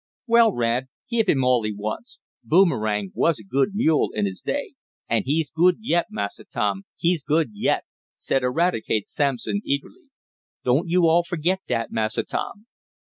[0.25, 2.21] "Well, Rad, give him all he wants.
[2.43, 4.73] Boomerang was a good mule in his day."
[5.07, 7.83] "An' he's good yet, Massa Tom, he's good yet!"
[8.17, 10.09] said Eradicate Sampson eagerly.
[10.63, 12.65] "Doan't yo' all forgit dat, Massa Tom."